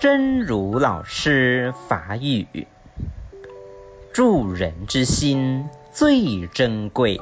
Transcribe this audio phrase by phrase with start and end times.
[0.00, 2.66] 真如老师法语，
[4.14, 7.20] 助人之心最珍贵。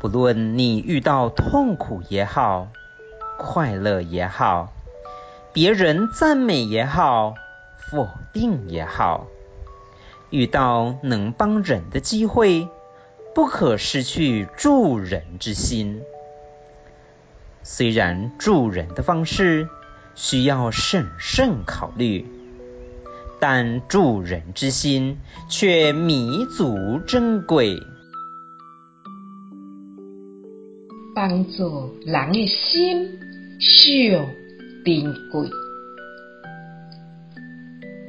[0.00, 2.68] 不论你遇到痛苦也好，
[3.36, 4.72] 快乐也好，
[5.52, 7.34] 别人赞美也好，
[7.92, 9.26] 否定也好，
[10.30, 12.68] 遇到能帮人的机会，
[13.34, 16.00] 不可失去助人之心。
[17.62, 19.68] 虽然助人的方式，
[20.20, 22.26] 需要审慎考虑，
[23.38, 25.18] 但助人之心
[25.48, 27.80] 却弥足珍贵。
[31.14, 33.20] 帮助人的心
[33.60, 34.26] 需要
[34.84, 35.48] 珍贵，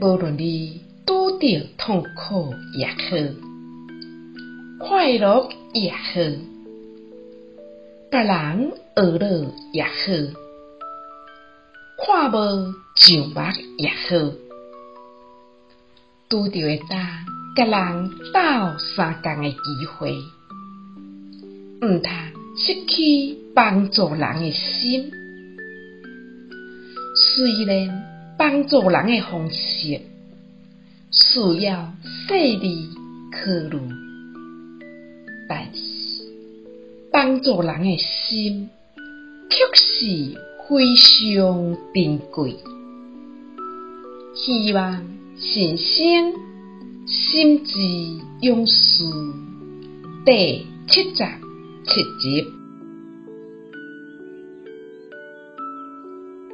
[0.01, 1.37] 无论你拄到
[1.77, 2.95] 痛苦也好，
[4.79, 5.97] 快乐也好，
[8.09, 10.48] 别人学了也好。
[12.05, 13.35] 看无上目
[13.77, 14.33] 也好，
[16.29, 16.97] 拄到会当
[17.55, 20.15] 甲人斗相共的机会，
[21.81, 22.11] 毋通
[22.55, 25.11] 失去帮助人的心。
[27.15, 28.03] 虽然
[28.37, 29.99] 帮助人的方式
[31.11, 31.93] 需要
[32.27, 32.89] 细腻
[33.31, 33.77] 考虑，
[35.49, 36.23] 但是
[37.11, 38.69] 帮助人的心
[39.49, 40.48] 却是。
[40.69, 42.55] 非常珍贵，
[44.35, 45.03] 希望
[45.35, 46.33] 新生
[47.07, 47.79] 心智
[48.41, 49.03] 勇士
[50.23, 52.58] 第七十七集。